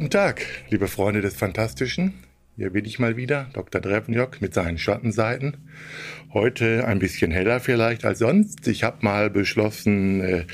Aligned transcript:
Guten 0.00 0.12
Tag, 0.12 0.46
liebe 0.70 0.88
Freunde 0.88 1.20
des 1.20 1.34
Fantastischen. 1.34 2.14
Hier 2.56 2.70
bin 2.70 2.86
ich 2.86 2.98
mal 2.98 3.18
wieder, 3.18 3.50
Dr. 3.52 3.82
Drevenjok 3.82 4.40
mit 4.40 4.54
seinen 4.54 4.78
Schattenseiten. 4.78 5.58
Heute 6.32 6.86
ein 6.86 6.98
bisschen 6.98 7.30
heller 7.30 7.60
vielleicht 7.60 8.06
als 8.06 8.20
sonst. 8.20 8.66
Ich 8.66 8.82
habe 8.82 8.96
mal 9.02 9.28
beschlossen, 9.28 10.22
äh, 10.22 10.44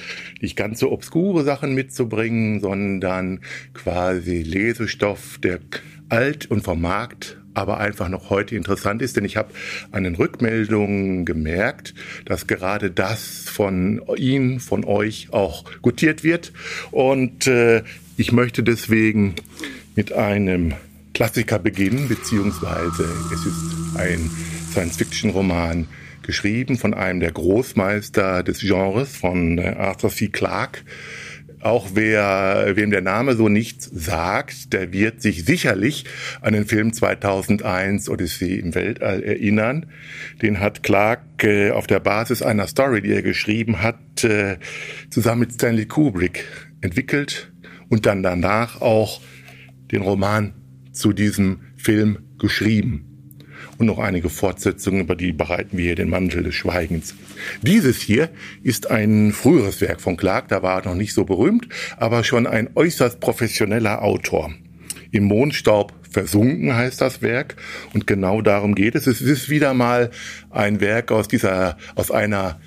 nicht 0.41 0.57
ganz 0.57 0.81
so 0.81 0.91
obskure 0.91 1.45
Sachen 1.45 1.77
mitzubringen, 1.77 2.59
sondern 2.59 3.39
quasi 3.73 4.43
Lesestoff, 4.43 5.39
der 5.39 5.61
alt 6.09 6.51
und 6.51 6.65
vom 6.65 6.81
Markt 6.81 7.39
aber 7.55 7.79
einfach 7.79 8.11
noch 8.11 8.29
heute 8.29 8.55
interessant 8.55 9.01
ist, 9.01 9.17
denn 9.17 9.25
ich 9.25 9.39
habe 9.39 9.55
an 9.91 10.05
den 10.05 10.15
Rückmeldungen 10.15 11.25
gemerkt, 11.25 11.95
dass 12.27 12.47
gerade 12.47 12.91
das 12.91 13.49
von 13.49 14.03
Ihnen, 14.17 14.61
von 14.61 14.85
euch 14.85 15.29
auch 15.31 15.65
gutiert 15.81 16.23
wird. 16.23 16.53
Und 16.91 17.47
äh, 17.47 17.83
ich 18.17 18.33
möchte 18.33 18.63
deswegen 18.63 19.35
mit 19.95 20.13
einem 20.13 20.75
Klassiker 21.15 21.59
beginnen, 21.59 22.09
beziehungsweise 22.09 23.09
es 23.33 23.47
ist 23.47 23.97
ein 23.97 24.31
Science-Fiction-Roman 24.73 25.87
geschrieben 26.23 26.77
von 26.77 26.93
einem 26.93 27.21
der 27.21 27.33
Großmeister 27.33 28.43
des 28.43 28.61
Genres, 28.61 29.17
von 29.17 29.59
äh, 29.59 29.77
Arthur 29.79 30.11
C. 30.11 30.29
Clarke. 30.29 30.81
Auch 31.61 31.91
wer, 31.95 32.73
wem 32.75 32.91
der 32.91 33.01
Name 33.01 33.35
so 33.35 33.49
nichts 33.49 33.91
sagt, 33.93 34.73
der 34.73 34.93
wird 34.93 35.23
sich 35.23 35.45
sicherlich 35.45 36.05
an 36.41 36.53
den 36.53 36.67
Film 36.67 36.93
2001 36.93 38.09
Odyssee 38.09 38.57
im 38.57 38.75
Weltall 38.75 39.23
erinnern. 39.23 39.87
Den 40.43 40.61
hat 40.61 40.83
Clarke 40.83 41.69
äh, 41.69 41.71
auf 41.71 41.87
der 41.87 42.01
Basis 42.01 42.43
einer 42.43 42.67
Story, 42.67 43.03
die 43.03 43.13
er 43.13 43.23
geschrieben 43.23 43.83
hat, 43.83 44.25
äh, 44.25 44.59
zusammen 45.11 45.41
mit 45.41 45.55
Stanley 45.55 45.87
Kubrick 45.87 46.45
entwickelt 46.83 47.51
und 47.89 48.07
dann 48.07 48.23
danach 48.23 48.81
auch 48.81 49.21
den 49.93 50.03
Roman 50.03 50.55
zu 50.93 51.13
diesem 51.13 51.61
Film 51.77 52.19
geschrieben. 52.39 53.17
Und 53.79 53.87
noch 53.87 53.99
einige 53.99 54.31
Fortsetzungen, 54.31 55.03
über 55.03 55.17
die 55.17 55.33
bereiten 55.33 55.77
wir 55.77 55.85
hier 55.85 55.95
den 55.95 56.09
Mantel 56.09 56.43
des 56.43 56.55
Schweigens. 56.55 57.15
Dieses 57.63 58.01
hier 58.01 58.31
ist 58.63 58.91
ein 58.91 59.33
früheres 59.33 59.81
Werk 59.81 60.01
von 60.01 60.17
Clark, 60.17 60.49
da 60.49 60.63
war 60.63 60.81
er 60.81 60.89
noch 60.89 60.95
nicht 60.95 61.13
so 61.13 61.25
berühmt, 61.25 61.69
aber 61.97 62.25
schon 62.25 62.47
ein 62.47 62.71
äußerst 62.75 63.21
professioneller 63.21 64.03
Autor. 64.03 64.55
Im 65.11 65.25
Mondstaub 65.25 65.93
versunken 66.11 66.75
heißt 66.75 67.01
das 67.01 67.21
Werk 67.21 67.57
und 67.93 68.07
genau 68.07 68.41
darum 68.41 68.75
geht 68.75 68.95
es. 68.95 69.07
Es 69.07 69.21
ist 69.21 69.51
wieder 69.51 69.75
mal 69.75 70.11
ein 70.51 70.81
Werk 70.81 71.13
aus 71.13 71.29
dieser, 71.29 71.77
aus 71.95 72.11
einer 72.11 72.59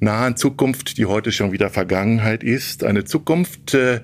nahen 0.00 0.36
Zukunft, 0.36 0.98
die 0.98 1.06
heute 1.06 1.32
schon 1.32 1.52
wieder 1.52 1.70
Vergangenheit 1.70 2.42
ist. 2.42 2.84
Eine 2.84 3.04
Zukunft, 3.04 3.74
äh, 3.74 4.00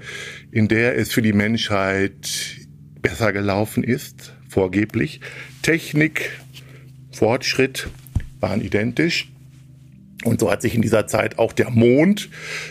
in 0.51 0.69
der 0.69 0.97
es 0.97 1.13
für 1.13 1.23
die 1.23 1.33
Menschheit 1.33 2.59
besser 3.03 3.33
gelaufen 3.33 3.85
ist, 3.85 4.35
vorgeblich. 4.49 5.21
Technik, 5.63 6.41
Fortschritt 7.13 7.89
waren 8.41 8.61
identisch. 8.61 9.31
Und 10.25 10.41
so 10.41 10.51
hat 10.51 10.61
sich 10.63 10.75
in 10.75 10.83
dieser 10.83 11.07
Zeit 11.07 11.39
auch 11.39 11.53
der 11.53 11.71
Mond 11.71 12.29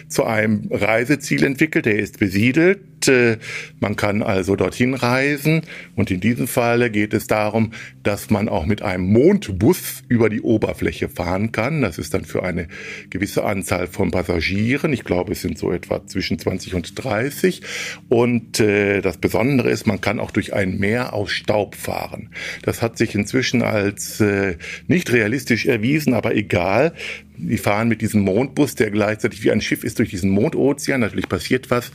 zu 0.08 0.23
einem 0.23 0.67
Reiseziel 0.70 1.44
entwickelt. 1.44 1.88
Er 1.88 1.97
ist 1.97 2.20
besiedelt. 2.20 2.80
Man 3.08 3.95
kann 3.95 4.22
also 4.22 4.55
dorthin 4.55 4.94
reisen. 4.94 5.61
Und 5.95 6.11
in 6.11 6.19
diesem 6.19 6.47
Falle 6.47 6.89
geht 6.89 7.14
es 7.14 7.28
darum, 7.28 7.72
dass 8.03 8.30
man 8.30 8.50
auch 8.50 8.66
mit 8.66 8.81
einem 8.81 9.11
Mondbus 9.11 10.03
über 10.08 10.30
die 10.30 10.41
Oberfläche 10.41 11.09
fahren 11.09 11.52
kann. 11.52 11.81
Das 11.81 11.97
ist 11.97 12.14
dann 12.14 12.25
für 12.25 12.44
eine 12.44 12.67
gewisse 13.09 13.44
Anzahl 13.44 13.88
von 13.88 14.11
Passagieren. 14.11 14.94
Ich 14.94 15.03
glaube, 15.03 15.33
es 15.33 15.41
sind 15.41 15.58
so 15.58 15.72
etwa 15.72 16.06
zwischen 16.06 16.39
20 16.39 16.73
und 16.73 17.03
30. 17.03 17.61
Und 18.09 18.59
äh, 18.59 19.02
das 19.02 19.17
Besondere 19.17 19.69
ist, 19.69 19.88
man 19.88 20.02
kann 20.02 20.19
auch 20.19 20.31
durch 20.31 20.53
ein 20.53 20.78
Meer 20.78 21.13
aus 21.13 21.31
Staub 21.31 21.75
fahren. 21.75 22.29
Das 22.63 22.81
hat 22.81 22.97
sich 22.97 23.16
inzwischen 23.16 23.62
als 23.62 24.19
äh, 24.19 24.57
nicht 24.88 25.12
realistisch 25.12 25.66
erwiesen, 25.66 26.13
aber 26.13 26.35
egal 26.35 26.94
die 27.40 27.57
fahren 27.57 27.88
mit 27.88 28.02
diesem 28.02 28.22
Mondbus, 28.22 28.75
der 28.75 28.91
gleichzeitig 28.91 29.44
wie 29.44 29.52
ein 29.52 29.62
Schiff 29.62 29.84
ist 29.84 30.00
durch 30.00 30.09
diesen 30.09 30.29
Mondozean. 30.29 31.00
Natürlich 31.00 31.29
passiert 31.29 31.72
was. 31.72 31.91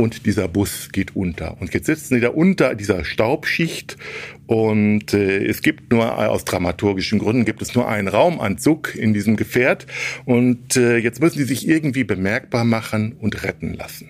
Und 0.00 0.24
dieser 0.24 0.48
Bus 0.48 0.88
geht 0.92 1.14
unter. 1.14 1.60
Und 1.60 1.74
jetzt 1.74 1.84
sitzen 1.84 2.14
sie 2.14 2.20
da 2.20 2.30
unter 2.30 2.74
dieser 2.74 3.04
Staubschicht 3.04 3.98
und 4.46 5.12
äh, 5.12 5.44
es 5.44 5.60
gibt 5.60 5.92
nur, 5.92 6.18
aus 6.18 6.46
dramaturgischen 6.46 7.18
Gründen, 7.18 7.44
gibt 7.44 7.60
es 7.60 7.74
nur 7.74 7.86
einen 7.86 8.08
Raumanzug 8.08 8.96
in 8.96 9.12
diesem 9.12 9.36
Gefährt. 9.36 9.86
Und 10.24 10.76
äh, 10.78 10.96
jetzt 10.96 11.20
müssen 11.20 11.38
sie 11.38 11.44
sich 11.44 11.68
irgendwie 11.68 12.04
bemerkbar 12.04 12.64
machen 12.64 13.12
und 13.12 13.42
retten 13.42 13.74
lassen. 13.74 14.08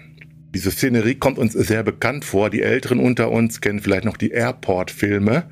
Diese 0.52 0.72
Szenerie 0.72 1.14
kommt 1.14 1.38
uns 1.38 1.52
sehr 1.52 1.84
bekannt 1.84 2.24
vor. 2.24 2.50
Die 2.50 2.62
Älteren 2.62 2.98
unter 2.98 3.30
uns 3.30 3.60
kennen 3.60 3.80
vielleicht 3.80 4.04
noch 4.04 4.16
die 4.16 4.30
Airport-Filme, 4.30 5.44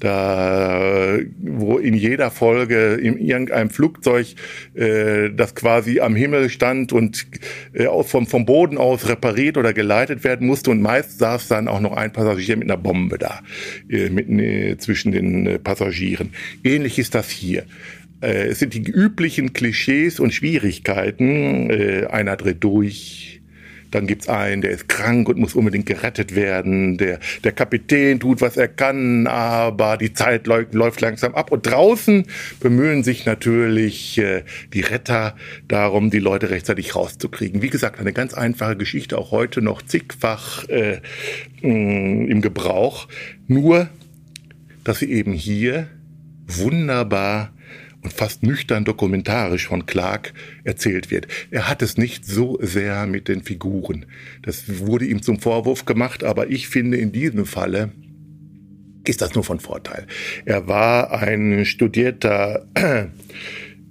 da 0.00 1.18
wo 1.38 1.76
in 1.76 1.94
jeder 1.94 2.30
Folge 2.30 2.94
in 2.94 3.18
irgendeinem 3.18 3.68
Flugzeug 3.68 4.34
äh, 4.74 5.30
das 5.30 5.54
quasi 5.54 6.00
am 6.00 6.16
Himmel 6.16 6.48
stand 6.48 6.92
und 6.92 7.26
äh, 7.74 7.86
vom 8.02 8.26
vom 8.26 8.46
Boden 8.46 8.78
aus 8.78 9.08
repariert 9.08 9.58
oder 9.58 9.74
geleitet 9.74 10.24
werden 10.24 10.46
musste 10.46 10.70
und 10.70 10.80
meist 10.80 11.18
saß 11.18 11.48
dann 11.48 11.68
auch 11.68 11.80
noch 11.80 11.92
ein 11.92 12.12
Passagier 12.12 12.56
mit 12.56 12.70
einer 12.70 12.78
Bombe 12.78 13.18
da 13.18 13.40
äh, 13.90 14.08
mitten 14.08 14.38
äh, 14.38 14.78
zwischen 14.78 15.12
den 15.12 15.46
äh, 15.46 15.58
Passagieren. 15.58 16.30
Ähnlich 16.64 16.98
ist 16.98 17.14
das 17.14 17.28
hier 17.28 17.64
äh, 18.22 18.48
es 18.48 18.58
sind 18.58 18.74
die 18.74 18.82
üblichen 18.82 19.52
Klischees 19.52 20.20
und 20.20 20.32
Schwierigkeiten. 20.32 21.70
Äh, 21.70 22.06
einer 22.06 22.36
dreht 22.36 22.64
durch, 22.64 23.40
dann 23.90 24.06
gibt's 24.06 24.28
einen, 24.28 24.62
der 24.62 24.70
ist 24.70 24.88
krank 24.88 25.28
und 25.28 25.38
muss 25.38 25.54
unbedingt 25.54 25.86
gerettet 25.86 26.34
werden. 26.34 26.98
Der, 26.98 27.18
der 27.44 27.52
Kapitän 27.52 28.20
tut, 28.20 28.40
was 28.40 28.56
er 28.56 28.68
kann, 28.68 29.26
aber 29.26 29.96
die 29.96 30.12
Zeit 30.12 30.46
läuft, 30.46 30.74
läuft 30.74 31.00
langsam 31.00 31.34
ab. 31.34 31.50
Und 31.50 31.66
draußen 31.66 32.26
bemühen 32.60 33.02
sich 33.02 33.26
natürlich 33.26 34.18
äh, 34.18 34.44
die 34.74 34.80
Retter 34.80 35.36
darum, 35.68 36.10
die 36.10 36.18
Leute 36.18 36.50
rechtzeitig 36.50 36.94
rauszukriegen. 36.94 37.62
Wie 37.62 37.70
gesagt, 37.70 37.98
eine 38.00 38.12
ganz 38.12 38.34
einfache 38.34 38.76
Geschichte, 38.76 39.18
auch 39.18 39.30
heute 39.30 39.62
noch 39.62 39.82
zigfach 39.82 40.68
äh, 40.68 41.00
mm, 41.62 42.28
im 42.30 42.42
Gebrauch. 42.42 43.08
Nur, 43.46 43.88
dass 44.84 44.98
sie 44.98 45.10
eben 45.10 45.32
hier 45.32 45.88
wunderbar 46.46 47.52
und 48.08 48.14
fast 48.14 48.42
nüchtern 48.42 48.86
dokumentarisch 48.86 49.68
von 49.68 49.84
Clark 49.84 50.32
erzählt 50.64 51.10
wird. 51.10 51.28
Er 51.50 51.68
hat 51.68 51.82
es 51.82 51.98
nicht 51.98 52.24
so 52.24 52.58
sehr 52.62 53.06
mit 53.06 53.28
den 53.28 53.42
Figuren. 53.42 54.06
Das 54.40 54.78
wurde 54.78 55.04
ihm 55.04 55.20
zum 55.20 55.38
Vorwurf 55.40 55.84
gemacht, 55.84 56.24
aber 56.24 56.50
ich 56.50 56.68
finde 56.68 56.96
in 56.96 57.12
diesem 57.12 57.44
Falle 57.44 57.92
ist 59.06 59.20
das 59.20 59.34
nur 59.34 59.44
von 59.44 59.60
Vorteil. 59.60 60.06
Er 60.46 60.68
war 60.68 61.12
ein 61.20 61.66
studierter 61.66 62.66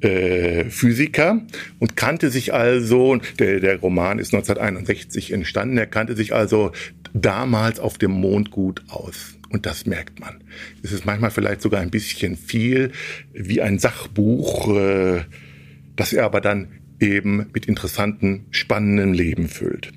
äh, 0.01 0.63
Physiker 0.65 1.43
und 1.77 1.95
kannte 1.95 2.31
sich 2.31 2.55
also, 2.55 3.19
der, 3.37 3.59
der 3.59 3.79
Roman 3.79 4.17
ist 4.17 4.33
1961 4.33 5.31
entstanden, 5.31 5.77
er 5.77 5.85
kannte 5.85 6.15
sich 6.15 6.33
also 6.33 6.71
damals 7.13 7.79
auf 7.79 7.99
dem 7.99 8.11
Mond 8.11 8.49
gut 8.49 8.83
aus. 8.87 9.36
Und 9.49 9.65
das 9.65 9.85
merkt 9.85 10.19
man. 10.19 10.43
Es 10.83 10.91
ist 10.91 11.05
manchmal 11.05 11.31
vielleicht 11.31 11.61
sogar 11.61 11.81
ein 11.81 11.89
bisschen 11.89 12.35
viel 12.35 12.91
wie 13.33 13.61
ein 13.61 13.79
Sachbuch, 13.79 14.75
äh, 14.75 15.21
das 15.95 16.13
er 16.13 16.25
aber 16.25 16.41
dann 16.41 16.67
eben 16.99 17.47
mit 17.53 17.65
interessanten, 17.65 18.45
spannenden 18.51 19.13
Leben 19.13 19.47
füllt. 19.47 19.93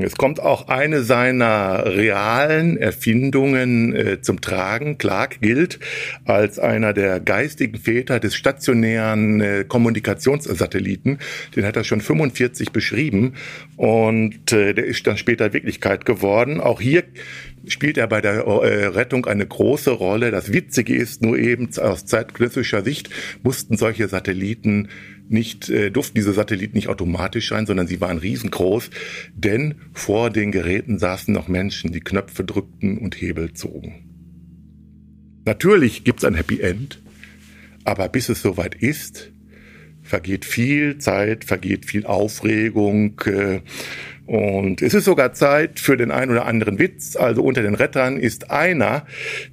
Es 0.00 0.16
kommt 0.16 0.40
auch 0.40 0.68
eine 0.68 1.02
seiner 1.02 1.84
realen 1.84 2.78
Erfindungen 2.78 3.94
äh, 3.94 4.22
zum 4.22 4.40
Tragen. 4.40 4.96
Clark 4.96 5.40
gilt 5.42 5.80
als 6.24 6.58
einer 6.58 6.94
der 6.94 7.20
geistigen 7.20 7.76
Väter 7.78 8.18
des 8.18 8.34
stationären 8.34 9.40
äh, 9.40 9.64
Kommunikationssatelliten. 9.68 11.18
Den 11.54 11.66
hat 11.66 11.76
er 11.76 11.84
schon 11.84 12.00
45 12.00 12.72
beschrieben 12.72 13.34
und 13.76 14.52
äh, 14.52 14.72
der 14.72 14.86
ist 14.86 15.06
dann 15.06 15.18
später 15.18 15.52
Wirklichkeit 15.52 16.06
geworden. 16.06 16.60
Auch 16.60 16.80
hier 16.80 17.04
spielt 17.66 17.98
er 17.98 18.06
bei 18.06 18.20
der 18.20 18.44
äh, 18.46 18.86
Rettung 18.86 19.26
eine 19.26 19.46
große 19.46 19.90
Rolle. 19.90 20.30
Das 20.30 20.52
Witzige 20.52 20.94
ist 20.94 21.22
nur 21.22 21.38
eben 21.38 21.68
aus 21.78 22.06
zeitgenössischer 22.06 22.82
Sicht 22.82 23.10
mussten 23.42 23.76
solche 23.76 24.08
Satelliten 24.08 24.88
nicht, 25.28 25.68
äh, 25.68 25.90
durften 25.90 26.14
diese 26.14 26.32
Satelliten 26.32 26.76
nicht 26.76 26.88
automatisch 26.88 27.48
sein, 27.48 27.66
sondern 27.66 27.86
sie 27.86 28.00
waren 28.00 28.18
riesengroß, 28.18 28.90
denn 29.34 29.76
vor 29.92 30.30
den 30.30 30.52
Geräten 30.52 30.98
saßen 30.98 31.32
noch 31.32 31.48
Menschen, 31.48 31.92
die 31.92 32.00
Knöpfe 32.00 32.44
drückten 32.44 32.98
und 32.98 33.20
Hebel 33.20 33.52
zogen. 33.52 34.08
Natürlich 35.44 36.04
gibt's 36.04 36.24
ein 36.24 36.34
Happy 36.34 36.60
End, 36.60 37.00
aber 37.84 38.08
bis 38.08 38.28
es 38.28 38.42
soweit 38.42 38.74
ist, 38.74 39.32
vergeht 40.02 40.44
viel 40.44 40.98
Zeit, 40.98 41.44
vergeht 41.44 41.86
viel 41.86 42.06
Aufregung 42.06 43.20
äh, 43.24 43.60
Und 44.32 44.80
es 44.80 44.94
ist 44.94 45.04
sogar 45.04 45.34
Zeit 45.34 45.78
für 45.78 45.98
den 45.98 46.10
ein 46.10 46.30
oder 46.30 46.46
anderen 46.46 46.78
Witz. 46.78 47.16
Also 47.16 47.42
unter 47.42 47.60
den 47.60 47.74
Rettern 47.74 48.16
ist 48.16 48.50
einer, 48.50 49.04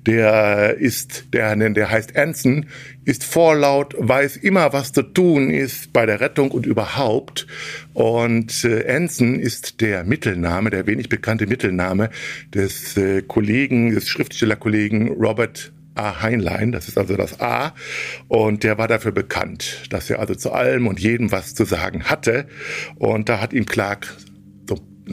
der 0.06 0.78
ist, 0.78 1.34
der, 1.34 1.54
der 1.58 1.92
heißt 1.92 2.16
Anson, 2.16 2.66
ist 3.04 3.26
vorlaut, 3.26 3.94
weiß 3.98 4.38
immer, 4.38 4.72
was 4.72 4.94
zu 4.94 5.02
tun 5.02 5.50
ist 5.50 5.92
bei 5.92 6.06
der 6.06 6.22
Rettung 6.22 6.52
und 6.52 6.66
überhaupt. 6.66 7.46
Und 7.92 8.64
äh, 8.64 8.90
Anson 8.90 9.38
ist 9.38 9.82
der 9.82 10.06
Mittelname, 10.06 10.70
der 10.70 10.88
wenig 10.88 11.10
bekannte 11.10 11.46
Mittelname 11.46 12.10
des 12.54 12.96
äh, 12.96 13.22
Kollegen, 13.22 13.94
des 13.94 14.08
Schriftstellerkollegen 14.08 15.10
Robert 15.10 15.74
A. 15.96 16.22
Heinlein, 16.22 16.72
das 16.72 16.88
ist 16.88 16.98
also 16.98 17.18
das 17.18 17.42
A, 17.42 17.74
und 18.30 18.64
der 18.64 18.78
war 18.78 18.88
dafür 18.88 19.12
bekannt, 19.12 19.84
dass 19.90 20.10
er 20.10 20.20
also 20.20 20.34
zu 20.34 20.54
allem 20.54 20.88
und 20.88 21.02
jedem 21.02 21.34
was 21.34 21.54
zu 21.54 21.66
sagen 21.66 22.06
hatte. 22.06 22.48
Und 22.96 23.28
da 23.28 23.42
hat 23.42 23.52
ihm 23.52 23.66
Clark 23.66 24.16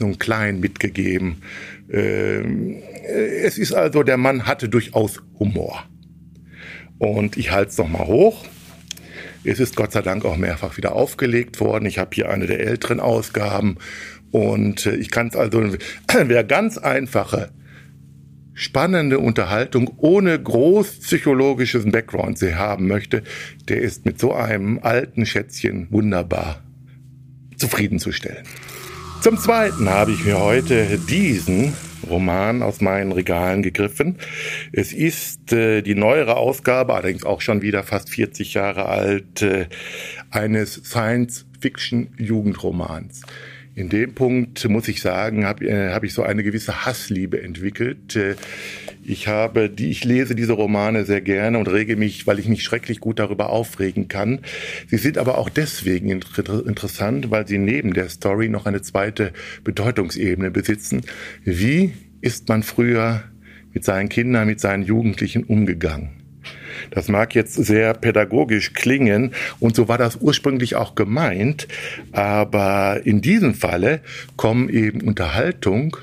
einen 0.05 0.19
kleinen 0.19 0.59
mitgegeben. 0.59 1.41
Ähm, 1.91 2.81
es 3.43 3.57
ist 3.57 3.73
also, 3.73 4.03
der 4.03 4.17
Mann 4.17 4.45
hatte 4.45 4.69
durchaus 4.69 5.21
Humor. 5.39 5.83
Und 6.97 7.37
ich 7.37 7.51
halte 7.51 7.71
es 7.71 7.77
nochmal 7.77 8.07
hoch. 8.07 8.45
Es 9.43 9.59
ist 9.59 9.75
Gott 9.75 9.91
sei 9.91 10.01
Dank 10.01 10.25
auch 10.25 10.37
mehrfach 10.37 10.77
wieder 10.77 10.93
aufgelegt 10.93 11.59
worden. 11.59 11.85
Ich 11.85 11.99
habe 11.99 12.09
hier 12.13 12.29
eine 12.29 12.47
der 12.47 12.59
älteren 12.59 12.99
Ausgaben. 12.99 13.77
Und 14.31 14.85
äh, 14.85 14.95
ich 14.95 15.09
kann 15.09 15.27
es 15.27 15.35
also, 15.35 15.63
wer 16.13 16.43
ganz 16.43 16.77
einfache 16.77 17.51
spannende 18.57 19.19
Unterhaltung 19.19 19.93
ohne 19.97 20.41
groß 20.41 21.01
psychologisches 21.01 21.85
Background 21.85 22.39
sie 22.39 22.55
haben 22.55 22.87
möchte, 22.87 23.21
der 23.69 23.81
ist 23.81 24.03
mit 24.05 24.19
so 24.19 24.33
einem 24.33 24.79
alten 24.81 25.27
Schätzchen 25.27 25.87
wunderbar 25.91 26.63
zufriedenzustellen. 27.55 28.45
Zum 29.21 29.37
Zweiten 29.37 29.87
habe 29.89 30.11
ich 30.11 30.25
mir 30.25 30.39
heute 30.39 30.97
diesen 30.97 31.73
Roman 32.09 32.61
aus 32.61 32.81
meinen 32.81 33.11
Regalen 33.11 33.63
gegriffen. 33.63 34.17
Es 34.71 34.93
ist 34.93 35.51
äh, 35.51 35.81
die 35.81 35.95
neuere 35.95 36.37
Ausgabe, 36.37 36.93
allerdings 36.93 37.25
auch 37.25 37.41
schon 37.41 37.61
wieder 37.61 37.83
fast 37.83 38.09
40 38.09 38.53
Jahre 38.53 38.85
alt, 38.85 39.41
äh, 39.41 39.65
eines 40.29 40.75
Science-Fiction-Jugendromans 40.75 43.23
in 43.77 43.89
dem 43.89 44.15
Punkt 44.15 44.67
muss 44.67 44.87
ich 44.87 45.01
sagen, 45.01 45.45
habe 45.45 45.67
äh, 45.67 45.93
hab 45.93 46.03
ich 46.03 46.11
so 46.11 46.23
eine 46.23 46.41
gewisse 46.41 46.87
Hassliebe 46.87 47.43
entwickelt. 47.43 48.15
Äh, 48.15 48.33
ich 49.07 49.29
habe 49.29 49.69
die, 49.69 49.89
ich 49.89 50.03
lese 50.03 50.35
diese 50.35 50.51
Romane 50.51 51.05
sehr 51.05 51.21
gerne 51.21 51.57
und 51.57 51.69
rege 51.69 51.95
mich, 51.95 52.27
weil 52.27 52.39
ich 52.39 52.49
mich 52.49 52.63
schrecklich 52.63 52.99
gut 52.99 53.19
darüber 53.19 53.49
aufregen 53.49 54.09
kann. 54.09 54.41
Sie 54.87 54.97
sind 54.97 55.17
aber 55.17 55.37
auch 55.37 55.49
deswegen 55.49 56.09
inter 56.09 56.67
interessant, 56.67 57.31
weil 57.31 57.47
sie 57.47 57.57
neben 57.57 57.93
der 57.93 58.09
Story 58.09 58.49
noch 58.49 58.65
eine 58.65 58.81
zweite 58.81 59.31
Bedeutungsebene 59.63 60.51
besitzen. 60.51 61.03
Wie 61.45 61.93
ist 62.19 62.49
man 62.49 62.63
früher 62.63 63.23
mit 63.73 63.85
seinen 63.85 64.09
Kindern, 64.09 64.45
mit 64.45 64.59
seinen 64.59 64.83
Jugendlichen 64.83 65.45
umgegangen? 65.45 66.09
Das 66.91 67.07
mag 67.07 67.33
jetzt 67.33 67.53
sehr 67.53 67.93
pädagogisch 67.93 68.73
klingen 68.73 69.31
und 69.59 69.73
so 69.73 69.87
war 69.87 69.97
das 69.97 70.17
ursprünglich 70.17 70.75
auch 70.75 70.95
gemeint, 70.95 71.69
aber 72.11 73.01
in 73.05 73.21
diesem 73.21 73.53
Falle 73.53 74.01
kommen 74.35 74.67
eben 74.67 75.01
Unterhaltung 75.01 75.95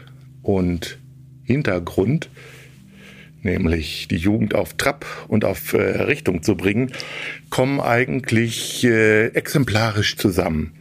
und 0.42 0.98
Hintergrund 1.44 2.30
nämlich 3.44 4.08
die 4.08 4.16
Jugend 4.16 4.54
auf 4.54 4.74
Trab 4.74 5.06
und 5.28 5.44
auf 5.44 5.72
äh, 5.74 6.02
Richtung 6.02 6.42
zu 6.42 6.56
bringen, 6.56 6.92
kommen 7.50 7.80
eigentlich 7.80 8.84
äh, 8.84 9.26
exemplarisch 9.28 10.16
zusammen. 10.16 10.72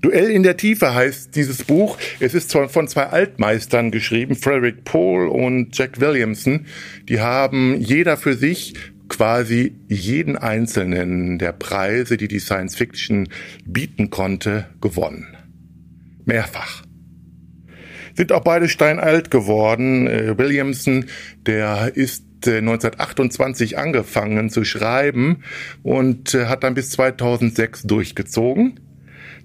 Duell 0.00 0.30
in 0.30 0.42
der 0.42 0.56
Tiefe 0.56 0.94
heißt 0.94 1.34
dieses 1.34 1.64
Buch. 1.64 1.98
Es 2.20 2.34
ist 2.34 2.52
von 2.52 2.88
zwei 2.88 3.06
Altmeistern 3.06 3.90
geschrieben, 3.90 4.34
Frederick 4.34 4.84
Pohl 4.84 5.28
und 5.28 5.76
Jack 5.76 6.00
Williamson. 6.00 6.66
Die 7.08 7.20
haben 7.20 7.80
jeder 7.80 8.16
für 8.16 8.34
sich 8.34 8.74
quasi 9.08 9.76
jeden 9.88 10.36
einzelnen 10.36 11.38
der 11.38 11.52
Preise, 11.52 12.16
die 12.16 12.28
die 12.28 12.40
Science 12.40 12.76
Fiction 12.76 13.28
bieten 13.64 14.10
konnte, 14.10 14.66
gewonnen. 14.80 15.36
Mehrfach. 16.24 16.82
Sind 18.14 18.32
auch 18.32 18.42
beide 18.42 18.68
steinalt 18.68 19.30
geworden. 19.30 20.06
Äh, 20.06 20.36
Williamson, 20.38 21.06
der 21.46 21.92
ist 21.94 22.24
1928 22.44 23.72
äh, 23.72 23.76
angefangen 23.76 24.50
zu 24.50 24.64
schreiben 24.64 25.44
und 25.82 26.34
äh, 26.34 26.46
hat 26.46 26.64
dann 26.64 26.74
bis 26.74 26.90
2006 26.90 27.82
durchgezogen. 27.82 28.80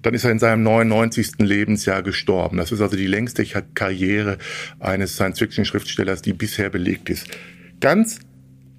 Dann 0.02 0.14
ist 0.14 0.24
er 0.24 0.30
in 0.30 0.38
seinem 0.38 0.62
99. 0.62 1.38
Lebensjahr 1.38 2.02
gestorben. 2.02 2.58
Das 2.58 2.70
ist 2.70 2.80
also 2.80 2.96
die 2.96 3.06
längste 3.06 3.44
Karriere 3.74 4.38
eines 4.78 5.14
Science-Fiction-Schriftstellers, 5.14 6.22
die 6.22 6.32
bisher 6.32 6.70
belegt 6.70 7.10
ist. 7.10 7.26
Ganz 7.80 8.20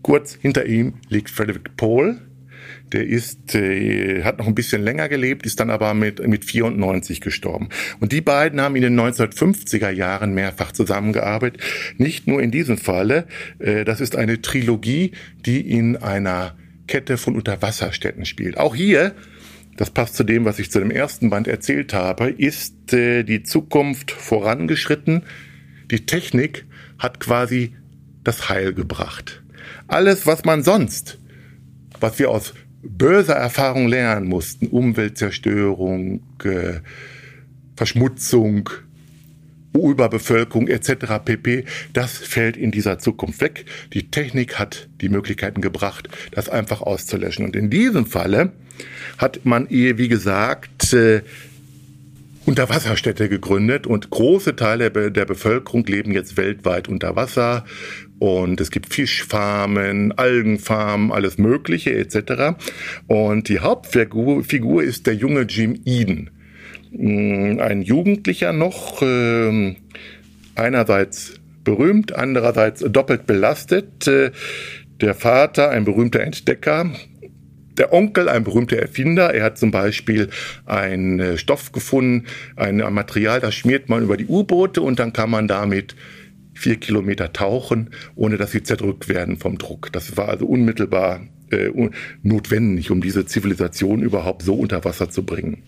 Kurz 0.02 0.34
hinter 0.34 0.66
ihm 0.66 0.94
liegt 1.10 1.30
Frederick 1.30 1.76
Pohl. 1.76 2.22
Der 2.92 3.06
ist, 3.06 3.56
äh, 3.56 4.24
hat 4.24 4.40
noch 4.40 4.48
ein 4.48 4.56
bisschen 4.56 4.82
länger 4.82 5.10
gelebt, 5.10 5.46
ist 5.46 5.60
dann 5.60 5.70
aber 5.70 5.94
mit, 5.94 6.26
mit 6.28 6.46
94 6.46 7.22
gestorben. 7.22 7.70
Und 8.00 8.12
die 8.12 8.22
beiden 8.22 8.62
haben 8.62 8.76
in 8.76 8.82
den 8.82 9.00
1950er 9.00 9.90
Jahren 9.90 10.34
mehrfach 10.34 10.72
zusammengearbeitet. 10.72 11.62
Nicht 11.98 12.28
nur 12.28 12.42
in 12.42 12.52
diesem 12.52 12.78
Falle. 12.78 13.28
Äh, 13.60 13.86
das 13.86 14.02
ist 14.02 14.16
eine 14.16 14.42
Trilogie, 14.42 15.12
die 15.46 15.62
in 15.62 15.98
einer 15.98 16.56
Kette 16.88 17.18
von 17.18 17.36
Unterwasserstädten 17.36 18.26
spielt. 18.26 18.58
Auch 18.58 18.76
hier, 18.76 19.14
das 19.78 19.92
passt 19.92 20.16
zu 20.16 20.24
dem, 20.24 20.44
was 20.44 20.60
ich 20.60 20.72
zu 20.72 20.80
dem 20.80 20.92
ersten 20.92 21.30
Band 21.30 21.48
erzählt 21.48 21.94
habe, 21.94 22.30
ist 22.30 22.92
äh, 22.94 23.24
die 23.24 23.44
Zukunft 23.44 24.12
vorangeschritten. 24.12 25.24
Die 25.92 26.06
Technik 26.06 26.66
hat 26.98 27.20
quasi 27.20 27.76
das 28.24 28.50
Heil 28.50 28.74
gebracht. 28.74 29.44
Alles, 29.88 30.26
was 30.26 30.46
man 30.46 30.64
sonst, 30.64 31.19
was 32.00 32.20
wir 32.20 32.30
aus 32.30 32.54
böser 32.82 33.36
Erfahrung 33.36 33.88
lernen 33.88 34.28
mussten, 34.28 34.68
Umweltzerstörung, 34.68 36.22
äh, 36.44 36.80
Verschmutzung, 37.76 38.70
Überbevölkerung 39.74 40.68
etc. 40.68 41.24
pp, 41.24 41.66
das 41.94 42.18
fällt 42.18 42.58
in 42.58 42.72
dieser 42.72 43.00
Zukunft 43.00 43.42
weg. 43.42 43.66
Die 43.94 44.10
Technik 44.10 44.58
hat 44.58 44.90
die 45.02 45.10
Möglichkeiten 45.10 45.62
gebracht, 45.62 46.10
das 46.32 46.50
einfach 46.50 46.82
auszulöschen. 46.82 47.46
Und 47.46 47.56
in 47.56 47.70
diesem 47.70 48.06
Falle 48.06 48.52
hat 49.18 49.46
man, 49.46 49.70
wie 49.70 50.08
gesagt, 50.08 50.94
äh, 50.94 51.22
Unterwasserstädte 52.46 53.30
gegründet 53.30 53.86
und 53.86 54.10
große 54.10 54.56
Teile 54.56 54.90
der 54.90 55.26
Bevölkerung 55.26 55.86
leben 55.86 56.12
jetzt 56.12 56.36
weltweit 56.36 56.88
unter 56.88 57.16
Wasser 57.16 57.64
und 58.20 58.60
es 58.62 58.70
gibt 58.70 58.94
Fischfarmen, 58.94 60.12
Algenfarmen, 60.12 61.12
alles 61.12 61.38
Mögliche 61.38 61.96
etc. 61.96 62.60
Und 63.08 63.50
die 63.50 63.60
Hauptfigur 63.60 64.44
Figur 64.44 64.84
ist 64.84 65.08
der 65.08 65.16
junge 65.16 65.42
Jim 65.42 65.80
Eden, 65.86 66.30
mm, 66.92 67.60
ein 67.60 67.82
Jugendlicher 67.82 68.54
noch, 68.54 69.02
äh, 69.02 69.76
einerseits 70.56 71.40
berühmt, 71.64 72.14
andererseits 72.16 72.82
doppelt 72.82 73.26
belastet. 73.26 74.08
Äh, 74.08 74.32
der 75.02 75.16
Vater, 75.16 75.70
ein 75.70 75.86
berühmter 75.86 76.20
Entdecker, 76.20 76.92
der 77.78 77.94
Onkel, 77.94 78.28
ein 78.28 78.44
berühmter 78.44 78.78
Erfinder, 78.78 79.34
er 79.34 79.46
hat 79.46 79.58
zum 79.58 79.72
Beispiel 79.72 80.30
einen 80.66 81.20
äh, 81.22 81.38
Stoff 81.38 81.72
gefunden, 81.72 82.26
ein 82.58 82.78
Material, 82.94 83.40
das 83.40 83.56
schmiert 83.56 83.88
man 83.88 84.04
über 84.04 84.18
die 84.18 84.26
U-Boote 84.26 84.82
und 84.82 85.00
dann 85.00 85.14
kann 85.14 85.30
man 85.30 85.48
damit 85.48 85.96
vier 86.60 86.76
Kilometer 86.76 87.32
tauchen, 87.32 87.92
ohne 88.16 88.38
dass 88.38 88.52
sie 88.52 88.64
zerdrückt 88.64 89.08
werden 89.08 89.38
vom 89.38 89.58
Druck. 89.58 89.92
Das 89.92 90.18
war 90.18 90.30
also 90.30 90.46
unmittelbar 90.46 91.22
äh, 91.52 91.72
notwendig, 92.22 92.92
um 92.92 93.02
diese 93.02 93.26
Zivilisation 93.26 94.02
überhaupt 94.02 94.44
so 94.44 94.56
unter 94.56 94.84
Wasser 94.84 95.10
zu 95.10 95.24
bringen. 95.24 95.64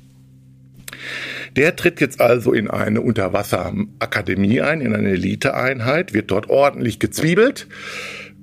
Der 1.55 1.75
tritt 1.75 1.99
jetzt 2.01 2.21
also 2.21 2.53
in 2.53 2.69
eine 2.69 3.01
Unterwasserakademie 3.01 4.61
ein, 4.61 4.81
in 4.81 4.93
eine 4.93 5.09
Eliteeinheit, 5.09 6.13
wird 6.13 6.31
dort 6.31 6.49
ordentlich 6.49 6.99
gezwiebelt 6.99 7.67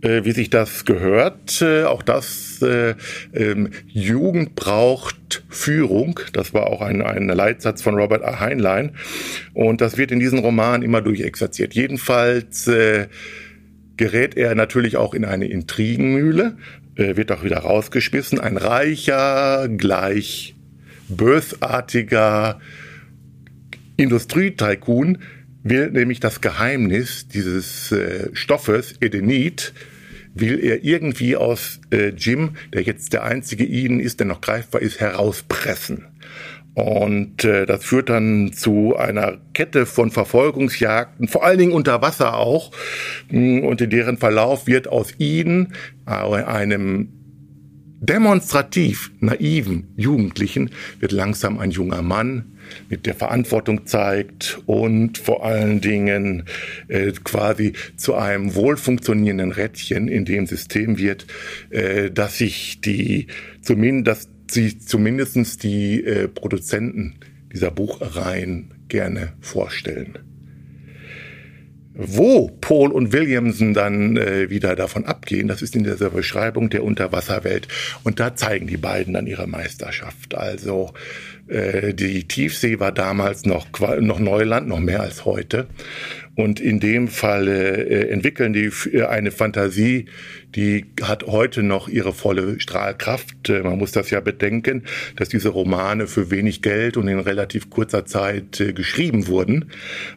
äh, 0.02 0.24
wie 0.24 0.32
sich 0.32 0.50
das 0.50 0.84
gehört. 0.84 1.60
Äh, 1.62 1.84
auch 1.84 2.02
das 2.02 2.62
äh, 2.62 2.94
ähm, 3.34 3.70
Jugend 3.86 4.54
braucht 4.54 5.44
Führung. 5.48 6.20
Das 6.32 6.54
war 6.54 6.66
auch 6.66 6.80
ein, 6.80 7.02
ein 7.02 7.28
Leitsatz 7.28 7.82
von 7.82 7.96
Robert 7.96 8.24
A. 8.24 8.40
Heinlein. 8.40 8.92
Und 9.54 9.80
das 9.80 9.96
wird 9.96 10.10
in 10.10 10.20
diesem 10.20 10.38
Roman 10.38 10.82
immer 10.82 11.00
durchexerziert. 11.00 11.74
Jedenfalls 11.74 12.66
äh, 12.68 13.08
gerät 13.96 14.36
er 14.36 14.54
natürlich 14.54 14.96
auch 14.96 15.14
in 15.14 15.24
eine 15.24 15.46
Intrigenmühle, 15.46 16.56
äh, 16.96 17.16
wird 17.16 17.32
auch 17.32 17.44
wieder 17.44 17.58
rausgeschmissen. 17.58 18.40
Ein 18.40 18.56
reicher, 18.56 19.68
gleich 19.68 20.54
bösartiger 21.08 22.60
Industrietycoon 23.96 25.18
will 25.68 25.90
nämlich 25.90 26.20
das 26.20 26.40
Geheimnis 26.40 27.28
dieses 27.28 27.92
äh, 27.92 28.30
Stoffes, 28.32 28.94
Edenit, 29.00 29.72
will 30.34 30.62
er 30.62 30.84
irgendwie 30.84 31.36
aus 31.36 31.80
äh, 31.90 32.08
Jim, 32.08 32.50
der 32.72 32.82
jetzt 32.82 33.12
der 33.12 33.24
einzige 33.24 33.64
Eden 33.64 34.00
ist, 34.00 34.20
der 34.20 34.26
noch 34.26 34.40
greifbar 34.40 34.82
ist, 34.82 35.00
herauspressen. 35.00 36.06
Und 36.74 37.44
äh, 37.44 37.66
das 37.66 37.84
führt 37.84 38.08
dann 38.08 38.52
zu 38.52 38.96
einer 38.96 39.38
Kette 39.52 39.84
von 39.84 40.12
Verfolgungsjagden, 40.12 41.26
vor 41.26 41.44
allen 41.44 41.58
Dingen 41.58 41.72
unter 41.72 42.02
Wasser 42.02 42.36
auch. 42.36 42.70
Mm, 43.30 43.60
und 43.60 43.80
in 43.80 43.90
deren 43.90 44.16
Verlauf 44.16 44.68
wird 44.68 44.86
aus 44.86 45.14
ihnen, 45.18 45.72
äh, 46.06 46.12
einem 46.12 47.08
demonstrativ 48.00 49.10
naiven 49.18 49.88
Jugendlichen, 49.96 50.70
wird 51.00 51.10
langsam 51.10 51.58
ein 51.58 51.72
junger 51.72 52.02
Mann, 52.02 52.57
mit 52.88 53.06
der 53.06 53.14
Verantwortung 53.14 53.86
zeigt 53.86 54.60
und 54.66 55.18
vor 55.18 55.44
allen 55.44 55.80
Dingen 55.80 56.44
äh, 56.88 57.12
quasi 57.24 57.72
zu 57.96 58.14
einem 58.14 58.54
wohlfunktionierenden 58.54 59.52
Rädchen 59.52 60.08
in 60.08 60.24
dem 60.24 60.46
System 60.46 60.98
wird, 60.98 61.26
äh, 61.70 62.10
dass 62.10 62.38
sich 62.38 62.80
die 62.80 63.26
zumindest 63.62 64.30
sich 64.50 64.80
zumindestens 64.80 65.58
die 65.58 66.02
äh, 66.04 66.28
Produzenten 66.28 67.16
dieser 67.52 67.70
Buchreihen 67.70 68.74
gerne 68.88 69.32
vorstellen. 69.40 70.18
Wo 72.00 72.48
Paul 72.60 72.92
und 72.92 73.12
Williamson 73.12 73.74
dann 73.74 74.16
äh, 74.16 74.50
wieder 74.50 74.76
davon 74.76 75.04
abgehen, 75.04 75.48
das 75.48 75.62
ist 75.62 75.74
in 75.74 75.82
dieser 75.82 76.10
Beschreibung 76.10 76.70
der 76.70 76.84
Unterwasserwelt. 76.84 77.66
Und 78.04 78.20
da 78.20 78.36
zeigen 78.36 78.68
die 78.68 78.76
beiden 78.76 79.14
dann 79.14 79.26
ihre 79.26 79.48
Meisterschaft. 79.48 80.36
Also 80.36 80.92
die 81.50 82.28
Tiefsee 82.28 82.78
war 82.78 82.92
damals 82.92 83.46
noch, 83.46 83.66
noch 84.00 84.18
Neuland, 84.18 84.68
noch 84.68 84.80
mehr 84.80 85.00
als 85.00 85.24
heute. 85.24 85.66
Und 86.38 86.60
in 86.60 86.78
dem 86.78 87.08
Fall 87.08 87.48
äh, 87.48 88.10
entwickeln 88.10 88.52
die 88.52 88.70
äh, 88.92 89.02
eine 89.06 89.32
Fantasie, 89.32 90.06
die 90.54 90.84
hat 91.02 91.26
heute 91.26 91.64
noch 91.64 91.88
ihre 91.88 92.12
volle 92.12 92.60
Strahlkraft. 92.60 93.48
Äh, 93.48 93.62
man 93.62 93.76
muss 93.76 93.90
das 93.90 94.10
ja 94.10 94.20
bedenken, 94.20 94.84
dass 95.16 95.28
diese 95.30 95.48
Romane 95.48 96.06
für 96.06 96.30
wenig 96.30 96.62
Geld 96.62 96.96
und 96.96 97.08
in 97.08 97.18
relativ 97.18 97.70
kurzer 97.70 98.06
Zeit 98.06 98.60
äh, 98.60 98.72
geschrieben 98.72 99.26
wurden. 99.26 99.72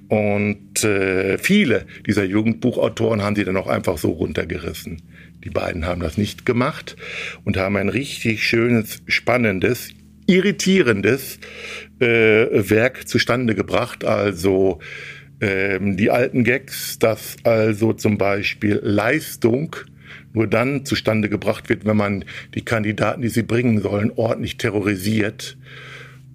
Und 0.09 0.83
äh, 0.83 1.39
viele 1.39 1.87
dieser 2.05 2.23
Jugendbuchautoren 2.23 3.23
haben 3.23 3.35
sie 3.35 3.43
dann 3.43 3.57
auch 3.57 3.65
einfach 3.65 3.97
so 3.97 4.11
runtergerissen. 4.11 5.01
Die 5.43 5.49
beiden 5.49 5.87
haben 5.87 6.01
das 6.01 6.19
nicht 6.19 6.45
gemacht 6.45 6.97
und 7.45 7.57
haben 7.57 7.77
ein 7.77 7.89
richtig 7.89 8.43
schönes, 8.43 9.01
spannendes, 9.07 9.89
irritierendes 10.27 11.39
äh, 11.99 12.05
Werk 12.05 13.07
zustande 13.07 13.55
gebracht. 13.55 14.03
Also 14.03 14.79
ähm, 15.39 15.97
die 15.97 16.09
alten 16.11 16.43
Gags, 16.43 16.99
dass 16.99 17.35
also 17.43 17.93
zum 17.93 18.17
Beispiel 18.17 18.79
Leistung 18.83 19.75
nur 20.33 20.47
dann 20.47 20.85
zustande 20.85 21.29
gebracht 21.29 21.69
wird, 21.69 21.85
wenn 21.85 21.97
man 21.97 22.25
die 22.53 22.63
Kandidaten, 22.63 23.21
die 23.21 23.29
sie 23.29 23.43
bringen 23.43 23.81
sollen, 23.81 24.11
ordentlich 24.15 24.57
terrorisiert 24.57 25.57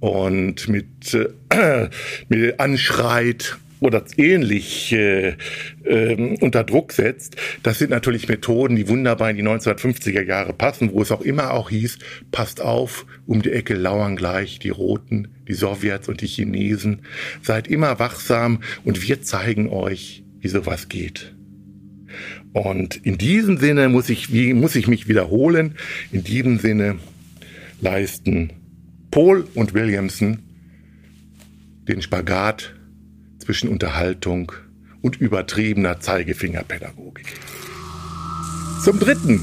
und 0.00 0.68
mit, 0.68 1.14
äh, 1.50 1.88
mit 2.28 2.60
anschreit 2.60 3.56
oder 3.86 4.04
ähnlich 4.16 4.92
äh, 4.92 5.36
äh, 5.84 6.36
unter 6.40 6.64
Druck 6.64 6.92
setzt. 6.92 7.36
Das 7.62 7.78
sind 7.78 7.90
natürlich 7.90 8.28
Methoden, 8.28 8.76
die 8.76 8.88
wunderbar 8.88 9.30
in 9.30 9.36
die 9.36 9.42
1950er 9.42 10.22
Jahre 10.22 10.52
passen, 10.52 10.92
wo 10.92 11.02
es 11.02 11.12
auch 11.12 11.22
immer 11.22 11.52
auch 11.52 11.70
hieß, 11.70 11.98
passt 12.30 12.60
auf, 12.60 13.06
um 13.26 13.42
die 13.42 13.52
Ecke 13.52 13.74
lauern 13.74 14.16
gleich 14.16 14.58
die 14.58 14.70
Roten, 14.70 15.28
die 15.48 15.54
Sowjets 15.54 16.08
und 16.08 16.20
die 16.20 16.26
Chinesen. 16.26 17.02
Seid 17.42 17.68
immer 17.68 17.98
wachsam 17.98 18.60
und 18.84 19.06
wir 19.06 19.22
zeigen 19.22 19.70
euch, 19.70 20.24
wie 20.40 20.48
sowas 20.48 20.88
geht. 20.88 21.34
Und 22.52 22.96
in 23.04 23.18
diesem 23.18 23.58
Sinne 23.58 23.88
muss 23.88 24.08
ich, 24.08 24.32
wie, 24.32 24.54
muss 24.54 24.76
ich 24.76 24.88
mich 24.88 25.08
wiederholen, 25.08 25.74
in 26.12 26.24
diesem 26.24 26.58
Sinne 26.58 26.96
leisten 27.80 28.52
Paul 29.10 29.46
und 29.54 29.74
Williamson 29.74 30.38
den 31.88 32.02
Spagat 32.02 32.75
zwischen 33.46 33.68
Unterhaltung 33.68 34.50
und 35.02 35.20
übertriebener 35.20 36.00
Zeigefingerpädagogik. 36.00 37.26
Zum 38.82 38.98
Dritten 38.98 39.40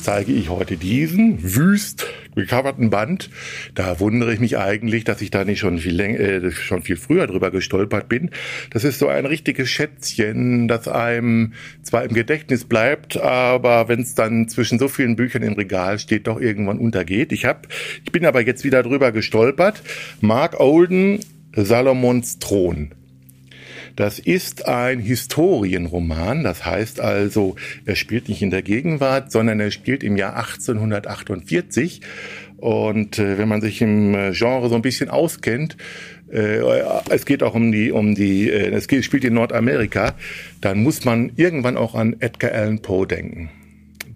zeige 0.00 0.32
ich 0.32 0.48
heute 0.48 0.78
diesen 0.78 1.42
wüst 1.42 2.06
gecoverten 2.34 2.88
Band. 2.88 3.28
Da 3.74 4.00
wundere 4.00 4.32
ich 4.32 4.40
mich 4.40 4.56
eigentlich, 4.56 5.04
dass 5.04 5.20
ich 5.20 5.30
da 5.30 5.44
nicht 5.44 5.58
schon 5.58 5.78
viel, 5.78 6.00
äh, 6.00 6.50
schon 6.52 6.82
viel 6.82 6.96
früher 6.96 7.26
drüber 7.26 7.50
gestolpert 7.50 8.08
bin. 8.08 8.30
Das 8.70 8.84
ist 8.84 8.98
so 8.98 9.08
ein 9.08 9.26
richtiges 9.26 9.68
Schätzchen, 9.68 10.68
das 10.68 10.88
einem 10.88 11.52
zwar 11.82 12.04
im 12.04 12.14
Gedächtnis 12.14 12.64
bleibt, 12.64 13.18
aber 13.18 13.88
wenn 13.88 14.00
es 14.00 14.14
dann 14.14 14.48
zwischen 14.48 14.78
so 14.78 14.88
vielen 14.88 15.16
Büchern 15.16 15.42
im 15.42 15.54
Regal 15.54 15.98
steht, 15.98 16.28
doch 16.28 16.40
irgendwann 16.40 16.78
untergeht. 16.78 17.32
Ich 17.32 17.44
hab, 17.44 17.66
ich 18.04 18.12
bin 18.12 18.24
aber 18.24 18.40
jetzt 18.40 18.64
wieder 18.64 18.82
drüber 18.82 19.12
gestolpert. 19.12 19.82
Mark 20.20 20.60
Olden, 20.60 21.20
Salomons 21.56 22.38
Thron. 22.38 22.92
Das 23.96 24.18
ist 24.18 24.68
ein 24.68 25.00
Historienroman, 25.00 26.44
das 26.44 26.66
heißt 26.66 27.00
also, 27.00 27.56
er 27.86 27.96
spielt 27.96 28.28
nicht 28.28 28.42
in 28.42 28.50
der 28.50 28.60
Gegenwart, 28.60 29.32
sondern 29.32 29.58
er 29.58 29.70
spielt 29.70 30.04
im 30.04 30.18
Jahr 30.18 30.36
1848. 30.36 32.02
Und 32.58 33.18
äh, 33.18 33.38
wenn 33.38 33.48
man 33.48 33.62
sich 33.62 33.80
im 33.80 34.14
äh, 34.14 34.32
Genre 34.32 34.68
so 34.68 34.74
ein 34.74 34.82
bisschen 34.82 35.08
auskennt, 35.08 35.78
äh, 36.30 36.60
es 37.08 37.24
geht 37.24 37.42
auch 37.42 37.54
um 37.54 37.72
die, 37.72 37.90
um 37.90 38.14
die, 38.14 38.50
äh, 38.50 38.70
es 38.70 38.86
geht, 38.86 39.04
spielt 39.04 39.24
in 39.24 39.34
Nordamerika, 39.34 40.14
dann 40.60 40.82
muss 40.82 41.04
man 41.06 41.32
irgendwann 41.36 41.78
auch 41.78 41.94
an 41.94 42.16
Edgar 42.20 42.52
Allan 42.52 42.80
Poe 42.80 43.06
denken 43.06 43.50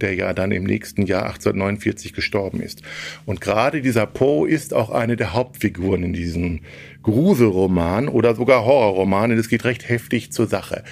der 0.02 0.14
ja 0.14 0.32
dann 0.32 0.52
im 0.52 0.64
nächsten 0.64 1.06
Jahr 1.06 1.26
1849 1.26 2.12
gestorben 2.12 2.60
ist. 2.60 2.82
Und 3.26 3.40
gerade 3.40 3.82
dieser 3.82 4.06
Poe 4.06 4.48
ist 4.48 4.74
auch 4.74 4.90
eine 4.90 5.16
der 5.16 5.32
Hauptfiguren 5.32 6.02
in 6.02 6.12
diesem 6.12 6.60
Gruselroman 7.02 8.08
oder 8.08 8.34
sogar 8.34 8.64
Horrorroman. 8.64 9.32
Und 9.32 9.38
es 9.38 9.48
geht 9.48 9.64
recht 9.64 9.88
heftig 9.88 10.32
zur 10.32 10.46
Sache. 10.46 10.84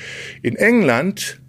In 0.43 0.57
England 0.57 1.41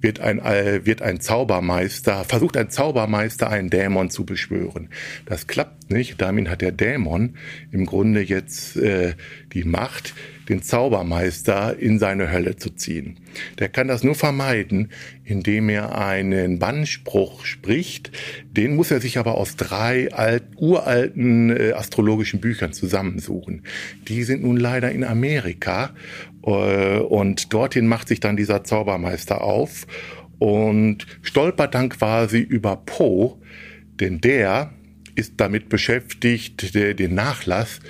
wird 0.00 0.20
ein, 0.20 0.38
äh, 0.38 0.84
wird 0.84 1.02
ein 1.02 1.20
Zaubermeister, 1.20 2.24
versucht 2.24 2.56
ein 2.56 2.70
Zaubermeister 2.70 3.50
einen 3.50 3.70
Dämon 3.70 4.10
zu 4.10 4.24
beschwören. 4.24 4.88
Das 5.26 5.46
klappt 5.46 5.90
nicht. 5.90 6.20
Damit 6.20 6.48
hat 6.48 6.60
der 6.60 6.72
Dämon 6.72 7.34
im 7.72 7.86
Grunde 7.86 8.20
jetzt 8.20 8.76
äh, 8.76 9.14
die 9.52 9.64
Macht, 9.64 10.14
den 10.48 10.62
Zaubermeister 10.62 11.78
in 11.78 11.98
seine 11.98 12.32
Hölle 12.32 12.56
zu 12.56 12.70
ziehen. 12.70 13.18
Der 13.58 13.68
kann 13.68 13.88
das 13.88 14.02
nur 14.02 14.14
vermeiden, 14.14 14.90
indem 15.24 15.68
er 15.68 15.98
einen 15.98 16.58
Bannspruch 16.58 17.44
spricht. 17.44 18.10
Den 18.50 18.74
muss 18.74 18.90
er 18.90 19.00
sich 19.00 19.18
aber 19.18 19.34
aus 19.36 19.56
drei 19.56 20.12
alt, 20.12 20.44
uralten 20.56 21.50
äh, 21.50 21.72
astrologischen 21.72 22.40
Büchern 22.40 22.72
zusammensuchen. 22.72 23.62
Die 24.08 24.22
sind 24.22 24.42
nun 24.42 24.56
leider 24.56 24.90
in 24.90 25.04
Amerika 25.04 25.94
äh, 26.44 26.98
und 26.98 27.52
dorthin 27.52 27.86
macht 27.86 28.08
sich 28.08 28.20
dann 28.20 28.36
dieser 28.36 28.64
Zaubermeister 28.64 29.42
auf 29.42 29.86
und 30.38 31.06
stolpert 31.22 31.74
dann 31.74 31.88
quasi 31.88 32.38
über 32.38 32.76
Poe, 32.76 33.36
denn 34.00 34.20
der 34.20 34.72
ist 35.18 35.34
damit 35.38 35.68
beschäftigt, 35.68 36.74
den 36.74 37.14
Nachlass 37.14 37.80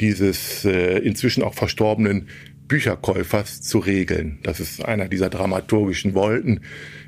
dieses 0.00 0.64
äh, 0.64 0.98
inzwischen 0.98 1.42
auch 1.42 1.54
verstorbenen 1.54 2.28
Bücherkäufers 2.68 3.60
zu 3.60 3.78
regeln. 3.78 4.38
Das 4.42 4.60
ist 4.60 4.84
einer 4.84 5.08
dieser 5.08 5.30
dramaturgischen 5.30 6.14
Wolken, 6.14 6.60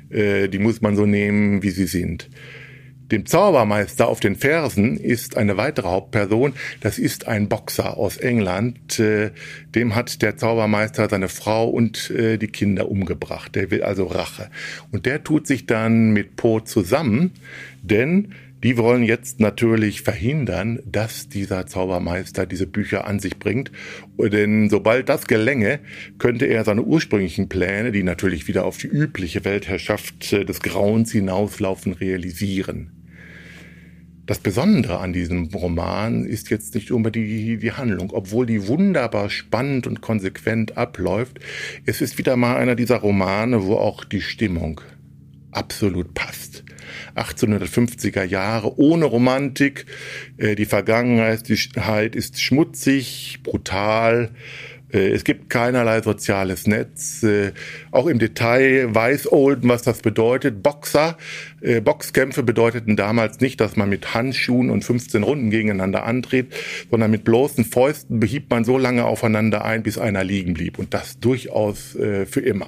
äh, 0.09 0.47
die 0.47 0.59
muss 0.59 0.81
man 0.81 0.95
so 0.95 1.05
nehmen, 1.05 1.63
wie 1.63 1.71
sie 1.71 1.87
sind. 1.87 2.29
Dem 3.11 3.25
Zaubermeister 3.25 4.07
auf 4.09 4.19
den 4.19 4.35
Fersen 4.35 4.97
ist 4.97 5.37
eine 5.37 5.55
weitere 5.55 5.87
Hauptperson. 5.87 6.53
Das 6.81 6.99
ist 6.99 7.25
ein 7.25 7.47
Boxer 7.47 7.97
aus 7.97 8.17
England. 8.17 8.99
Äh, 8.99 9.31
dem 9.73 9.95
hat 9.95 10.21
der 10.21 10.35
Zaubermeister 10.35 11.07
seine 11.09 11.29
Frau 11.29 11.69
und 11.69 12.11
äh, 12.11 12.37
die 12.37 12.49
Kinder 12.49 12.91
umgebracht. 12.91 13.55
Der 13.55 13.71
will 13.71 13.81
also 13.81 14.05
Rache. 14.07 14.49
Und 14.91 15.05
der 15.05 15.23
tut 15.23 15.47
sich 15.47 15.65
dann 15.65 16.11
mit 16.11 16.35
Po 16.35 16.59
zusammen, 16.59 17.31
denn 17.81 18.33
die 18.63 18.77
wollen 18.77 19.03
jetzt 19.03 19.39
natürlich 19.39 20.01
verhindern, 20.01 20.79
dass 20.85 21.29
dieser 21.29 21.67
Zaubermeister 21.67 22.45
diese 22.45 22.67
Bücher 22.67 23.05
an 23.05 23.19
sich 23.19 23.37
bringt. 23.37 23.71
Denn 24.17 24.69
sobald 24.69 25.09
das 25.09 25.27
gelänge, 25.27 25.79
könnte 26.17 26.45
er 26.45 26.63
seine 26.63 26.83
ursprünglichen 26.83 27.49
Pläne, 27.49 27.91
die 27.91 28.03
natürlich 28.03 28.47
wieder 28.47 28.65
auf 28.65 28.77
die 28.77 28.87
übliche 28.87 29.45
Weltherrschaft 29.45 30.31
des 30.31 30.61
Grauens 30.61 31.11
hinauslaufen, 31.11 31.93
realisieren. 31.93 32.91
Das 34.25 34.39
Besondere 34.39 34.99
an 34.99 35.13
diesem 35.13 35.45
Roman 35.53 36.25
ist 36.25 36.49
jetzt 36.49 36.75
nicht 36.75 36.91
unbedingt 36.91 37.29
die, 37.29 37.57
die 37.57 37.71
Handlung, 37.71 38.11
obwohl 38.11 38.45
die 38.45 38.67
wunderbar 38.67 39.29
spannend 39.29 39.87
und 39.87 40.01
konsequent 40.01 40.75
abläuft. 40.75 41.39
Es 41.85 42.01
ist 42.01 42.17
wieder 42.17 42.35
mal 42.35 42.57
einer 42.57 42.75
dieser 42.75 42.97
Romane, 42.97 43.63
wo 43.63 43.75
auch 43.75 44.03
die 44.03 44.19
Stimmung 44.19 44.81
absolut 45.51 46.13
passt. 46.13 46.46
1850er 47.15 48.23
Jahre 48.23 48.77
ohne 48.79 49.05
Romantik. 49.05 49.85
Äh, 50.37 50.55
die 50.55 50.65
Vergangenheit 50.65 51.49
ist 51.49 52.41
schmutzig, 52.41 53.39
brutal 53.43 54.31
Äh, 54.91 55.09
es 55.09 55.23
gibt 55.23 55.49
keinerlei 55.49 56.01
soziales 56.01 56.67
Netz. 56.67 57.23
Äh, 57.23 57.51
auch 57.91 58.07
im 58.07 58.19
Detail 58.19 58.93
weiß 58.93 59.31
Olden, 59.31 59.69
was 59.69 59.81
das 59.83 59.99
bedeutet. 59.99 60.63
Boxer, 60.63 61.17
Boxkämpfe 61.83 62.43
bedeuteten 62.43 62.95
damals 62.95 63.39
nicht, 63.39 63.59
dass 63.59 63.75
man 63.75 63.89
mit 63.89 64.13
Handschuhen 64.13 64.69
und 64.69 64.85
15 64.85 65.23
Runden 65.23 65.49
gegeneinander 65.49 66.03
antritt, 66.03 66.53
sondern 66.89 67.11
mit 67.11 67.23
bloßen 67.23 67.65
Fäusten 67.65 68.19
behieb 68.19 68.49
man 68.49 68.63
so 68.63 68.77
lange 68.77 69.05
aufeinander 69.05 69.65
ein, 69.65 69.83
bis 69.83 69.97
einer 69.97 70.23
liegen 70.23 70.53
blieb. 70.53 70.77
Und 70.77 70.93
das 70.93 71.19
durchaus 71.19 71.97
für 71.97 72.41
immer. 72.41 72.67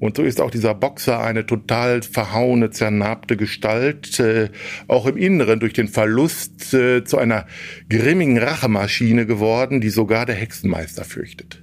Und 0.00 0.16
so 0.16 0.22
ist 0.22 0.40
auch 0.40 0.50
dieser 0.50 0.74
Boxer 0.74 1.20
eine 1.20 1.46
total 1.46 2.02
verhauene, 2.02 2.70
zernarbte 2.70 3.36
Gestalt, 3.36 4.20
äh, 4.20 4.50
auch 4.86 5.06
im 5.06 5.16
Inneren 5.16 5.60
durch 5.60 5.72
den 5.72 5.88
Verlust 5.88 6.72
äh, 6.72 7.04
zu 7.04 7.18
einer 7.18 7.46
grimmigen 7.88 8.38
Rachemaschine 8.38 9.26
geworden, 9.26 9.80
die 9.80 9.90
sogar 9.90 10.26
der 10.26 10.36
Hexenmeister 10.36 11.04
fürchtet. 11.04 11.62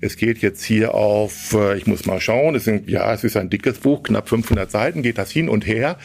Es 0.00 0.16
geht 0.16 0.38
jetzt 0.38 0.64
hier 0.64 0.94
auf, 0.94 1.52
äh, 1.52 1.76
ich 1.76 1.86
muss 1.86 2.06
mal 2.06 2.20
schauen, 2.20 2.54
es 2.54 2.64
sind, 2.64 2.88
ja, 2.88 3.12
es 3.12 3.22
ist 3.22 3.36
ein 3.36 3.50
dickes 3.50 3.78
Buch, 3.78 4.02
knapp 4.02 4.28
500 4.28 4.70
Seiten, 4.70 5.02
geht 5.02 5.18
das 5.18 5.30
hin 5.30 5.48
und 5.48 5.66
her. 5.66 5.98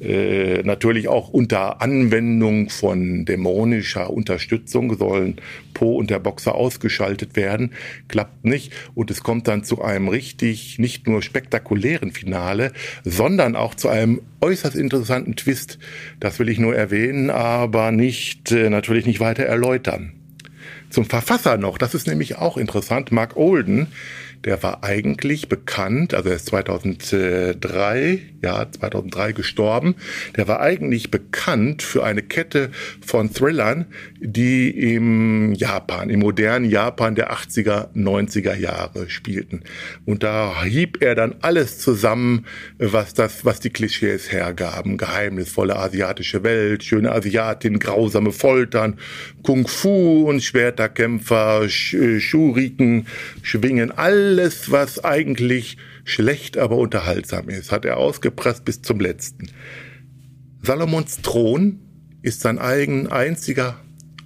Äh, 0.00 0.62
natürlich 0.62 1.08
auch 1.08 1.28
unter 1.28 1.82
Anwendung 1.82 2.70
von 2.70 3.24
dämonischer 3.24 4.10
Unterstützung 4.10 4.96
sollen 4.96 5.36
Po 5.74 5.96
und 5.96 6.10
der 6.10 6.20
Boxer 6.20 6.54
ausgeschaltet 6.54 7.34
werden. 7.34 7.72
Klappt 8.08 8.44
nicht. 8.44 8.72
Und 8.94 9.10
es 9.10 9.22
kommt 9.22 9.48
dann 9.48 9.64
zu 9.64 9.82
einem 9.82 10.08
richtig, 10.08 10.78
nicht 10.78 11.06
nur 11.08 11.22
spektakulären 11.22 12.12
Finale, 12.12 12.72
sondern 13.04 13.56
auch 13.56 13.74
zu 13.74 13.88
einem 13.88 14.20
äußerst 14.40 14.76
interessanten 14.76 15.34
Twist. 15.34 15.78
Das 16.20 16.38
will 16.38 16.48
ich 16.48 16.58
nur 16.58 16.76
erwähnen, 16.76 17.30
aber 17.30 17.90
nicht, 17.90 18.52
äh, 18.52 18.70
natürlich 18.70 19.06
nicht 19.06 19.20
weiter 19.20 19.44
erläutern. 19.44 20.21
Zum 20.92 21.06
Verfasser 21.06 21.56
noch, 21.56 21.78
das 21.78 21.94
ist 21.94 22.06
nämlich 22.06 22.36
auch 22.36 22.58
interessant, 22.58 23.12
Mark 23.12 23.36
Olden, 23.36 23.88
der 24.44 24.62
war 24.62 24.82
eigentlich 24.82 25.48
bekannt, 25.48 26.14
also 26.14 26.28
er 26.28 26.36
ist 26.36 26.46
2003, 26.46 28.18
ja, 28.42 28.70
2003 28.70 29.32
gestorben, 29.32 29.94
der 30.36 30.48
war 30.48 30.60
eigentlich 30.60 31.10
bekannt 31.10 31.82
für 31.82 32.04
eine 32.04 32.22
Kette 32.22 32.70
von 33.04 33.32
Thrillern, 33.32 33.86
die 34.20 34.70
im 34.94 35.52
Japan, 35.54 36.10
im 36.10 36.20
modernen 36.20 36.68
Japan 36.68 37.14
der 37.14 37.32
80er, 37.32 37.94
90er 37.94 38.54
Jahre 38.56 39.08
spielten. 39.08 39.62
Und 40.04 40.22
da 40.22 40.64
hieb 40.64 40.98
er 41.00 41.14
dann 41.14 41.36
alles 41.40 41.78
zusammen, 41.78 42.46
was 42.78 43.14
das, 43.14 43.44
was 43.44 43.60
die 43.60 43.70
Klischees 43.70 44.32
hergaben. 44.32 44.96
Geheimnisvolle 44.96 45.76
asiatische 45.76 46.42
Welt, 46.42 46.82
schöne 46.84 47.12
Asiatin, 47.12 47.78
grausame 47.78 48.32
Foltern, 48.32 48.98
Kung 49.42 49.68
Fu 49.68 50.28
und 50.28 50.42
Schwerterkämpfer, 50.42 51.68
Schuriken, 51.68 53.06
Schwingen, 53.42 53.90
all 53.90 54.31
alles, 54.32 54.70
was 54.70 55.04
eigentlich 55.04 55.76
schlecht, 56.04 56.56
aber 56.56 56.78
unterhaltsam 56.78 57.50
ist, 57.50 57.70
hat 57.70 57.84
er 57.84 57.98
ausgepresst 57.98 58.64
bis 58.64 58.80
zum 58.80 58.98
letzten. 58.98 59.50
Salomons 60.62 61.20
Thron 61.20 61.80
ist 62.22 62.40
sein 62.40 62.58
eigen 62.58 63.08
einziger 63.08 63.78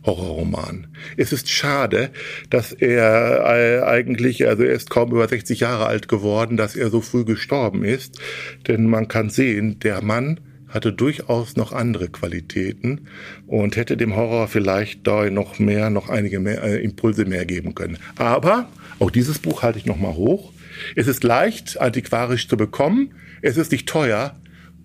Horrorroman. 0.05 0.87
Es 1.17 1.33
ist 1.33 1.49
schade, 1.49 2.11
dass 2.51 2.71
er 2.71 3.41
äh, 3.47 3.83
eigentlich, 3.83 4.47
also 4.47 4.63
er 4.63 4.75
ist 4.75 4.91
kaum 4.91 5.11
über 5.11 5.27
60 5.27 5.59
Jahre 5.59 5.87
alt 5.87 6.07
geworden, 6.07 6.57
dass 6.57 6.77
er 6.77 6.91
so 6.91 7.01
früh 7.01 7.25
gestorben 7.25 7.85
ist, 7.85 8.21
denn 8.69 8.87
man 8.87 9.09
kann 9.09 9.29
sehen, 9.29 9.81
der 9.81 10.05
Mann 10.05 10.39
hatte 10.77 10.93
durchaus 10.93 11.57
noch 11.57 11.73
andere 11.73 12.09
Qualitäten 12.09 13.09
und 13.47 13.77
hätte 13.77 13.97
dem 13.97 14.15
Horror 14.15 14.47
vielleicht 14.47 15.07
da 15.07 15.29
noch 15.31 15.59
mehr, 15.59 15.91
noch 15.91 16.09
einige 16.09 16.39
mehr 16.39 16.63
äh, 16.63 16.85
Impulse 16.85 17.25
mehr 17.25 17.45
geben 17.45 17.75
können. 17.75 17.99
Aber 18.17 18.69
auch 19.01 19.11
dieses 19.11 19.41
Buch 19.41 19.63
halte 19.63 19.79
ich 19.79 19.87
nochmal 19.87 20.15
hoch. 20.15 20.53
Es 20.95 21.09
ist 21.09 21.25
leicht 21.25 21.81
antiquarisch 21.81 22.47
zu 22.47 22.57
bekommen, 22.57 23.15
es 23.43 23.57
ist 23.57 23.73
nicht 23.73 23.89
teuer 23.89 24.39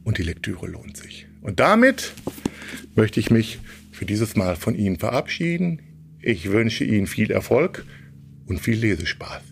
und 0.03 0.17
die 0.17 0.23
Lektüre 0.23 0.67
lohnt 0.67 0.97
sich. 0.97 1.27
Und 1.41 1.59
damit 1.59 2.13
möchte 2.95 3.19
ich 3.19 3.29
mich 3.29 3.59
für 3.91 4.05
dieses 4.05 4.35
Mal 4.35 4.55
von 4.55 4.75
Ihnen 4.75 4.97
verabschieden. 4.97 5.81
Ich 6.21 6.51
wünsche 6.51 6.85
Ihnen 6.85 7.07
viel 7.07 7.31
Erfolg 7.31 7.85
und 8.47 8.59
viel 8.59 8.77
Lesespaß. 8.77 9.43